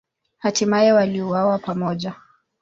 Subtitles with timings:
[0.37, 2.13] Hatimaye waliuawa pamoja.